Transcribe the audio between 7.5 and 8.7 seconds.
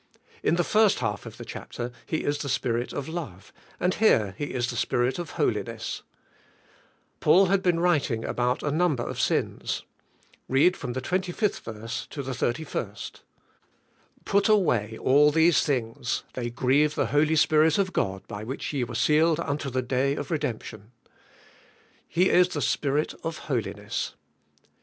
been writing* about